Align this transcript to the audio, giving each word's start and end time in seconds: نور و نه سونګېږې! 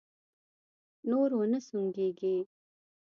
نور 1.09 1.29
و 1.37 1.41
نه 1.51 1.59
سونګېږې! 1.67 2.35